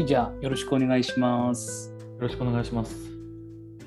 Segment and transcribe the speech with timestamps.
[0.00, 1.94] はい、じゃあよろしくお願いします。
[2.00, 2.96] よろしくお願いします。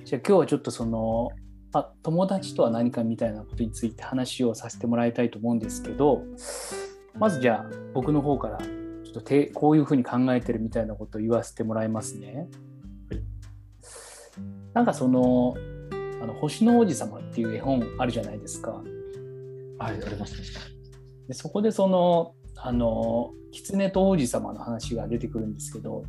[0.06, 1.32] じゃあ今日はちょっとその
[1.74, 6.22] あ友達とは何かみたいなことについて話をさせてもらいたいと思うんですけど
[7.18, 12.48] まずじゃあ僕の方からちょっとてこういうふうに考えてるみたいなことを言わせてもらいますね。
[13.10, 13.24] はい
[14.76, 15.56] なんかその
[16.22, 18.70] あの星の王子様っていう絵本あるじゃないですか。
[19.80, 20.44] はい、ありますね。
[21.28, 26.04] でそこでそのあの狐と王子様の話が出てくるんですけど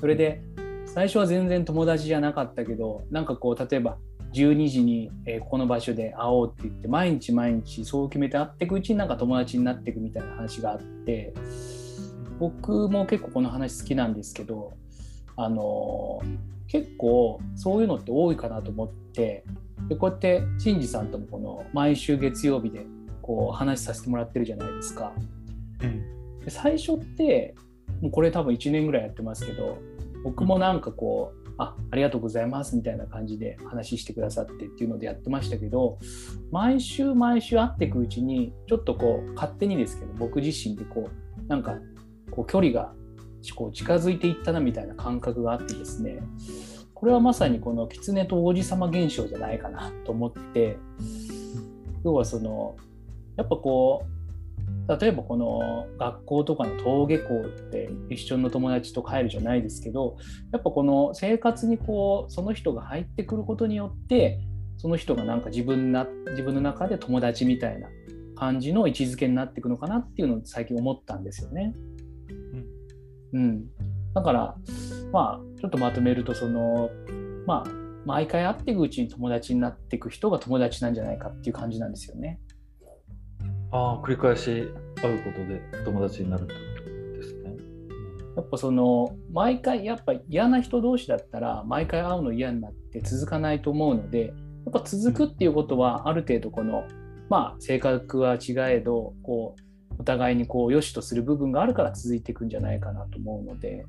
[0.00, 0.42] それで
[0.86, 3.98] 最初は全然友達じゃなかったけどなんかこう例えば
[4.32, 11.32] 12時に、えーこの場所で会おうって言って毎日毎日そう決めて会っていくうちになんか友達になっていくみたいな話があって
[12.38, 14.74] 僕も結構この話好きなんですけど
[15.36, 16.20] あの
[16.66, 19.44] 結構そういうのって多いかなと思って
[19.88, 22.84] でこうやって新次さんともこの毎週月曜日で
[23.22, 25.12] こう話させてもらってるじゃないですか。
[26.48, 27.54] で最初って
[28.00, 29.78] もうこれ多分1年ぐらいやってますけど
[30.24, 35.98] 僕もなんかこう、あありがとうございますみたいな感じで話してくださってっていうのでやってましたけど
[36.50, 41.76] 毎週毎週会っていくうちにちょっとこう勝手にですけど僕自身でこうなんか
[42.30, 42.92] こう距離が
[43.54, 46.20] こう近づいていったなみたいな感覚があってですね
[46.94, 50.78] これはまさにこの狐と王子様現象じゃないかなと思って
[52.04, 52.76] 要はその
[53.36, 54.17] やっぱこう
[54.88, 60.16] 例えばこの学校とかの登下校って一緒の友達と帰るじゃないですけど
[60.52, 64.40] やっぱこの生活にこうその人が入ってくることによって
[64.78, 67.88] その人がなんか自分な自分の中で友達みたいな
[68.36, 71.74] 感じの位置づけになっていくのかなっていうのを最近思ったんですよね。
[73.34, 73.66] うん、
[74.14, 74.56] だから
[75.12, 76.88] まあちょっとまとめるとその
[77.46, 77.70] まあ
[78.06, 82.40] 毎回会っていくうちに友達になっていく人が友達なんじゃないかっていう感じなんですよね。
[83.70, 87.56] ああ、繰り返し会うことで友達になるってことですね。
[88.36, 94.32] やっぱその毎回やっぱ嫌な人同士だったら毎回会うの嫌になって続かないと思うのでや
[94.70, 96.84] っぱ続くっていうことはある程度この
[97.28, 99.62] まあ性格は違えどこう
[99.98, 103.84] お互いにこう良しとする部分があるから続いていくんじゃないかなと思うので、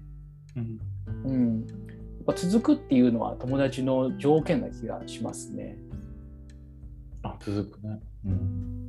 [0.55, 0.79] うん。
[1.25, 1.73] うん、や
[2.21, 5.77] っぱ続くっていうのは友達の条件な気がしますね。
[7.21, 7.99] あ、続くね。
[8.25, 8.88] うん。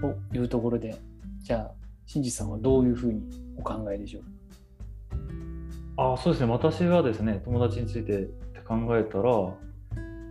[0.00, 0.96] というところで
[1.42, 1.70] じゃあ
[2.06, 3.22] 新次さんはどういうふうに
[3.56, 4.22] お考えでしょう？
[5.96, 6.50] あそうですね。
[6.50, 9.32] 私はですね、友達についてって考えたら、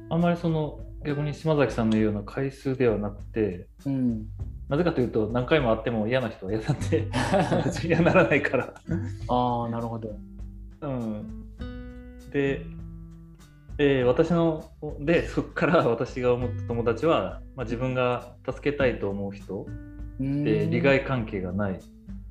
[0.09, 4.25] あんまりその、逆に島崎さんの言うような回数ではなくて、うん、
[4.67, 7.07] なぜかというと、何回も会っても嫌な人は嫌なんで、
[7.49, 8.73] 友達にはならないから。
[9.27, 10.17] ああなるほど。
[10.81, 11.45] うん、
[12.31, 12.65] で、
[13.79, 14.69] えー私の
[14.99, 19.65] でそこから私が思った友達は、まあ、自分が助けたいと思う人
[20.19, 20.43] うん。
[20.43, 21.79] で利害関係がない、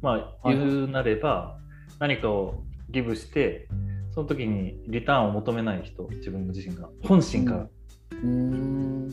[0.03, 0.11] ま
[0.43, 1.59] あ、はい言うなれば
[1.99, 3.67] 何かをギブして
[4.13, 6.89] その時にリターンを求めない人自分自身が。
[7.05, 7.69] 本心から、
[8.23, 9.09] うん。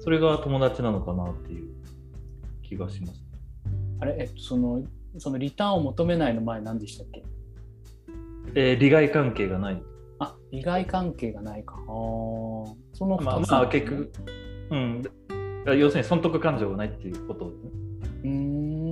[0.00, 1.74] それが友達なのかなっていう。
[2.62, 3.22] 気がします。
[4.00, 4.82] あれ、えっと、その、
[5.18, 7.22] そのリターンを求めないの前何でしたっけ？
[8.54, 9.82] えー利害関係がない。
[10.24, 11.76] あ、利害関係がないか。
[11.76, 14.12] あーそのまあ、まあ結局、
[14.70, 15.02] うん、
[15.78, 17.70] 要するに損得感情がないっていうことですね。
[18.24, 18.90] うーん。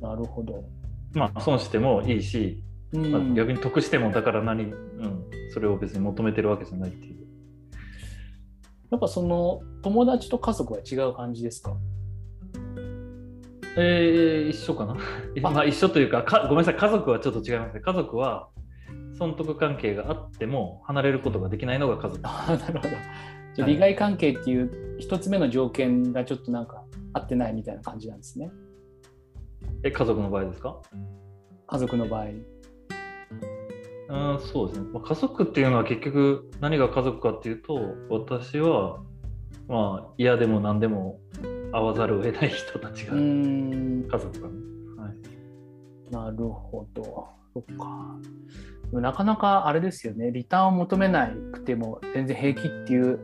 [0.00, 0.64] なるほど。
[1.12, 2.62] まあ、損してもいいし、
[2.92, 7.24] うんまあ、逆に得してもだから何、うん、それを別に求めてるわけじゃないっていう。
[8.90, 11.76] やっぱその友達と家族は違う感じですか？
[13.76, 14.96] えー、一緒かな？
[15.42, 18.48] まあ一緒というかかごめんなさい家族はちょっと違いますね家族は
[19.18, 22.30] 損得関係があっても離れることができないのが家族な
[22.72, 22.94] るほど。
[23.54, 26.82] じゃ利害関係っていう一つ目の条件がちょっとなんか
[27.12, 28.50] 合ってないみたいな感じなんですね。
[29.84, 30.80] え家族の場合ですか？
[31.66, 32.24] 家族の場合。
[34.06, 39.00] うんそうですね、まあ、家族っていうのは結局何が家族かっていうと私は
[39.66, 41.20] まあ嫌でも何でも
[41.72, 43.16] 会わざるを得ない人たちうが。
[43.16, 44.73] 家族がね、はい、
[46.14, 47.28] なるほど。
[47.52, 49.00] そっか。
[49.00, 53.18] なかなかあれですよね、リターンを求めなくても全然平気っていう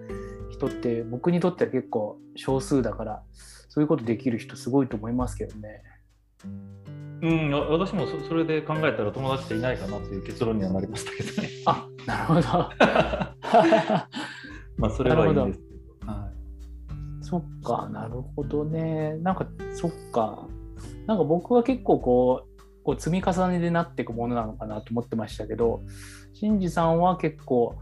[0.51, 3.23] 人って僕にとっては結構少数だから、
[3.69, 5.83] そういうことできる人すごいと思いますけどね。
[7.23, 11.49] うん、わ私もそそれで考えたら友達っていないかなっていう結論にはなりましたけどね。
[11.67, 12.41] あなるほど。
[14.79, 15.65] まあそれはいいんですけ
[16.07, 16.13] ど。
[16.13, 16.31] はい
[17.23, 19.17] そっか、なるほどね。
[19.19, 20.49] なんか、そっか。
[21.07, 22.50] なんか僕は結構こう、
[22.91, 25.83] こう積み重ねでなっていくものなのかなと思ってましたけど、
[26.35, 27.77] 新次さんは結構、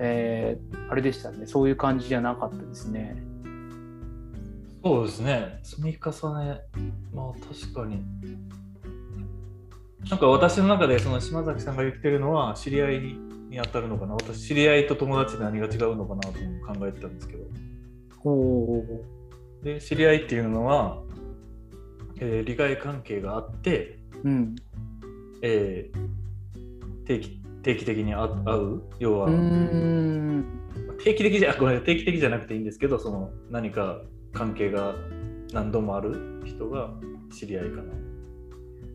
[0.00, 3.22] えーあれでしたね、そういう感じじゃなかったですね。
[4.84, 5.60] そうですね。
[5.62, 6.10] 積み重
[6.40, 6.60] ね、
[7.14, 8.02] まあ確かに。
[10.10, 13.00] なんか私の中でその島崎さんが言ってるのは知り合い
[13.48, 17.44] に当たるのかな私知り合いと友達で何が違うのかなと考えてたんですけど
[18.18, 18.82] ほ
[19.62, 21.00] で知り合いっていうのは、
[22.18, 24.28] えー利害関係があって、う。
[24.28, 24.56] うん。
[25.42, 25.98] えー
[27.04, 28.82] 定期定期的に会会う？
[28.98, 29.28] 要は。
[31.02, 34.00] 定期的じゃごめん定期的じゃなくていいんですけどその何か
[34.32, 34.94] 関係が
[35.52, 36.90] 何度もある人が
[37.36, 37.92] 知り合いかな。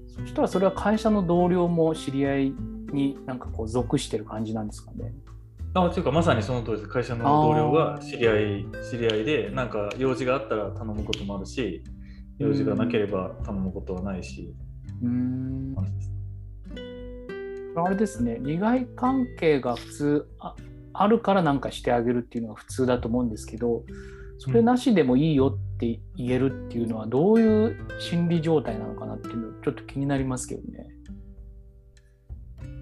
[0.08, 2.54] そしたらそれは会社の同僚も知り合い
[2.94, 5.14] になんかこう属してる感じなんですかね。
[5.74, 11.84] あというかまさにその通りです会社の同僚が知り合い知り合いでなんか用事があったら頼むこともあるし
[12.40, 14.54] 用事がなければ頼むことはないし、
[15.02, 15.76] うーん。
[17.76, 20.56] あれですね、利害関係が普通あ
[20.94, 23.84] あるからなんかしてあげるっていうのが普通だと思うんですけど、
[24.40, 30.88] それなしでもいいよって言えるっていうのはどういう心理状態なのかなっていうのちょっと気になりますけどね。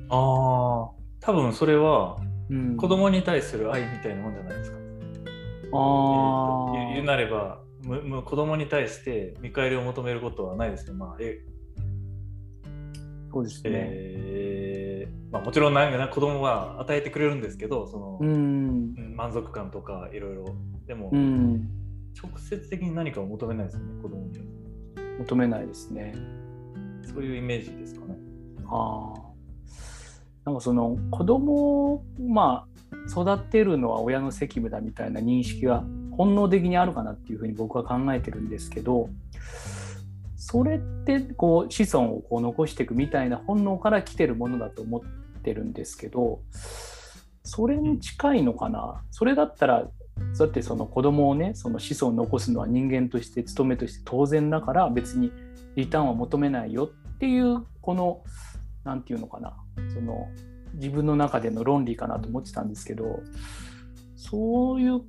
[0.10, 2.18] ああ多分それは
[2.50, 4.78] うん、子供に対する愛みたいなもんじゃないですか。
[4.78, 10.94] あえーーと言う言うなればむむ子供に対して見返りを求めることはないですね。
[10.94, 11.40] まあえ
[13.32, 13.72] そうですね。
[13.74, 18.96] えーまあ、もちろんなんかな子供は与えてくれるんですけどその、うん。
[18.98, 20.46] うん満足感とかいろいろ
[20.88, 21.70] でも、うん。
[22.22, 24.46] 直接的に何かを求めないですよね子供には
[25.20, 26.14] 求めないですね。
[27.04, 28.16] そういうイメージですかね。
[28.68, 29.36] ああ。
[30.46, 32.76] なんかその子供をまあ
[33.10, 35.84] 育てるのは親の責務だみたいな認識が
[36.16, 39.10] 本能的にあるかなっていうふうに僕は考えてるんですけど
[40.36, 46.40] それってこう子孫をこう残していくみたいな本能から来てるものだと思ってるんですけど
[47.44, 49.04] それに近いのかな？
[49.12, 49.88] それだったら
[50.38, 55.32] だってその子供をねその子孫を残すのは人間として務めとして当然だから別に
[55.76, 58.24] リターンは求めないよっていうこの
[58.84, 59.54] 何て言うのかな？
[59.94, 60.28] その
[60.74, 63.22] 自分の中での論理かなと思ってたんですけど
[64.16, 65.02] そういう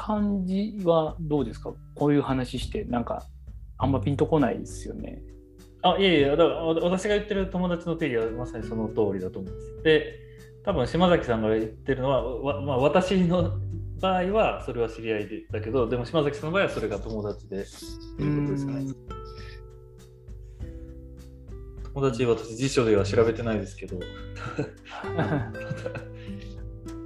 [0.00, 1.72] 感じはどうですか？
[1.96, 3.24] こういう話してなんか
[3.78, 5.22] あんまピンとこないですよね。
[5.82, 9.82] あいやいやだからわ私が言ってる友達の定義はまさにその通りだと思います。
[9.82, 10.14] で
[10.64, 13.58] 多分島崎さんが言ってるのは、わまあ、私の
[14.00, 17.64] 場合はそれは知り合いでだけどでも島崎さんの場合はそれが友達でっ
[18.16, 18.92] ていうことですよね。
[21.94, 23.98] 友達私辞書では調べてないですけど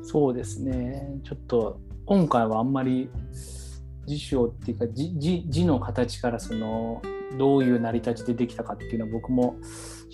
[0.02, 3.08] そうですねちょっと今回はあんまり
[4.06, 7.00] 辞書っていうか字字字の形からその
[7.38, 9.56] どういう成り立ちでできたかっていうのは僕も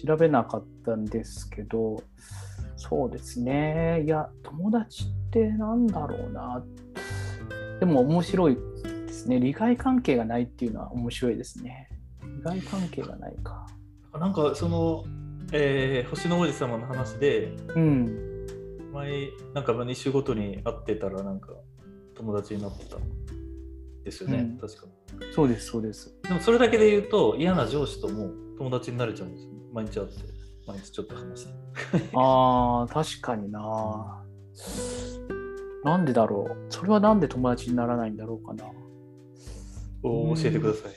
[0.04, 2.02] 調べなかったんですけど
[2.76, 4.04] そうですね。
[4.04, 6.64] いや友達ってなんだろうな。
[7.80, 9.40] でも面白いですね。
[9.40, 11.88] 利害関係がないっていうのは面白いですね。
[12.22, 13.66] 利害関係がないか。
[14.12, 15.04] なんかその、
[15.52, 18.28] えー星の王子様の話でうん。
[18.92, 21.48] 前なんか2週ごとに会ってたらなんか
[22.18, 22.96] 友達になってた。
[24.04, 24.68] ですよね、うん。
[24.68, 24.86] 確か。
[25.34, 26.14] そうですそうです。
[26.22, 30.14] でもそれだけで言うと嫌な上司とも友達になれちゃうんですよ毎日会って
[30.66, 31.52] 毎日ちょっと話して
[32.14, 34.24] あー確かにな。
[35.84, 36.72] なんでだろう。
[36.72, 38.64] それはなんで友達にならないんだろうかな。
[40.02, 40.92] お教えてください。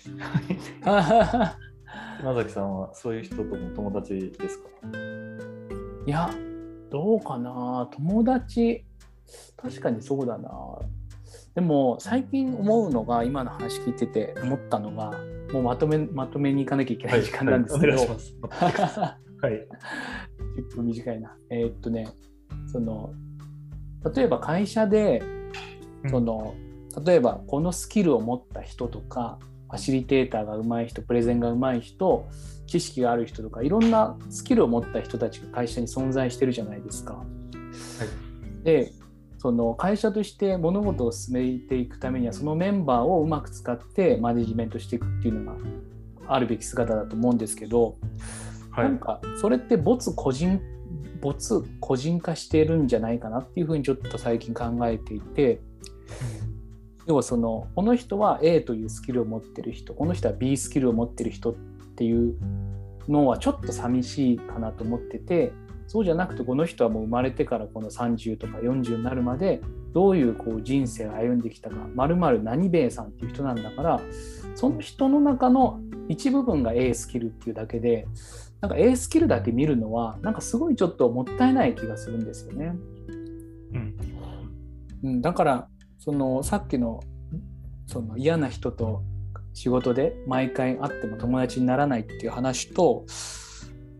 [2.19, 4.69] 島崎さんはそういう人とも友達ですか？
[6.05, 6.29] いや
[6.89, 7.89] どうかな。
[7.93, 8.85] 友達
[9.57, 10.49] 確かにそうだな
[11.55, 15.11] でも最近思うのが今の話聞いてて思ったのが
[15.51, 18.05] もうまとめまとめに行かなきゃいけない時間なんですけど、はい。
[18.05, 18.19] お願い
[19.41, 19.67] はい。
[20.71, 21.35] 10分短いな。
[21.49, 22.07] えーっとね、
[22.67, 23.13] その、
[24.15, 25.21] 例えば会社で、
[26.09, 26.55] その、
[27.05, 29.39] 例えばこのスキルを持った人とか、
[29.69, 32.27] ファシリテーターが上手い人、プレゼンが上手い人、
[32.67, 37.23] 知識がある人とか、いろんなスキルを持った人たちが会社に存在してるじゃないですか。
[38.63, 38.91] で、
[39.41, 45.57] その会社として物事を進めていくためにはそのメンバーをうまく使ってマネジメントしていくっていうのが
[46.27, 47.97] あるべき姿だと思うんですけど、
[48.69, 50.61] はなんかそれって没個人
[51.21, 55.59] 没個人化してるんじゃないかなっていうふうにちょっと最近考えていて
[57.07, 61.55] 要はそのこの人は A というスキルを持ってる人この人は B スキルを持ってる人っ
[61.95, 62.35] ていう
[63.07, 65.51] のはちょっと寂しいかなと思ってて
[65.91, 69.59] そうじゃなくてこの人はもう生まれてからこの30とか40になるまで
[69.93, 73.99] どういうこう人生を歩んできたかまるまる何兵衛さんっていう人なんだから
[74.55, 78.07] その人の中の一部分が A スキルっていうだけで
[78.61, 82.73] なんか A スキルだけ見るのはなんかすごいちょっともったいない気がするんですよね。
[83.73, 83.95] うん
[85.03, 85.67] うん、だから
[85.99, 87.01] そのさっきの
[87.87, 89.03] その嫌な人と
[89.53, 93.03] 仕事で毎回会っても友達にならないっていう話と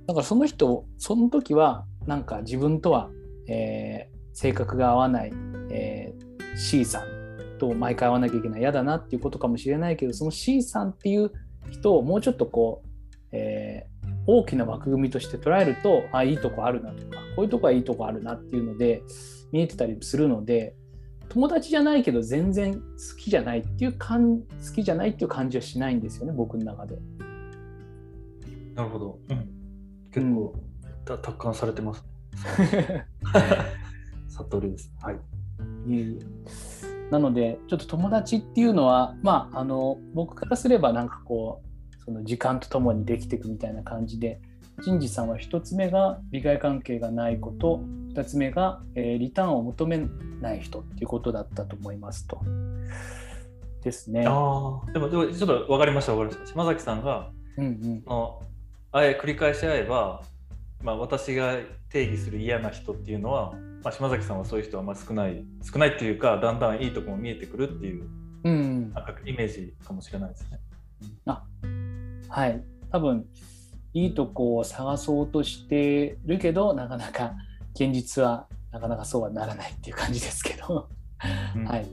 [0.07, 3.09] だからその人その時はなんか自分とは、
[3.47, 5.33] えー性格が合わない、
[5.71, 11.31] えー C さんと毎回会わなきゃいけない嫌だなっていうことかもしれないけどその C さんっていう
[11.69, 12.87] 人をもうちょっとこう、
[13.31, 13.91] えー
[14.27, 19.01] 大きな枠組みとして捉えるとあいいとこあるなとかこういうとこはいいとこあるなっていうので
[19.51, 20.75] 見えてたりするので
[21.29, 22.81] 友達じゃないけど全然好
[23.17, 26.97] きじゃないっていう感好きじゃないっていう感じはしないんですよね僕の中で。
[28.75, 29.19] なるほど。
[29.29, 29.60] うん
[30.11, 30.53] 結構、
[31.05, 32.05] た達観されてます。
[34.29, 34.93] 悟りです。
[35.01, 35.15] はい。
[35.87, 44.39] いえいえなのでちょっと友達っていうのはまああの僕からすればなんかこうその時間とともにできていくみたいな感じで
[44.81, 49.99] 陳次さんは1つ目が利害関係がないこと2つ目が、えーリターンを求め
[50.41, 52.41] ない人っていうことだったと思いますと。
[53.83, 54.25] ですね。
[54.27, 56.53] ああ、でも、でもちょっと分かりました、分かりました。
[56.53, 58.41] 島崎さんが、うんうんその
[58.91, 60.23] あえ繰り返し会えば、
[60.81, 61.57] まあ、私が
[61.89, 68.03] 定義する嫌な人っていうのは、まあ、島崎さんはそういう人はあんまり少ない、少ないっていうか、だんだんいいとこも見えてくるっていう、
[68.43, 70.59] うんうんなんかイメージかもしれないですね。
[72.31, 73.25] はい、多分
[73.93, 77.33] いいとこを探そうとしてるけどなかなか
[77.73, 80.87] 現実はなかなかそうはならないっていう感じですけど、
[81.55, 81.83] うんはい。
[81.83, 81.85] っ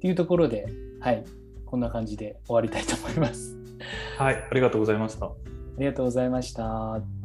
[0.00, 0.66] ていうところで、
[1.00, 1.24] はい、
[1.66, 3.56] こんな感じで終わりたいと思います。
[4.18, 5.53] はい、ありがとうございました。
[5.76, 7.23] ありがとうございました。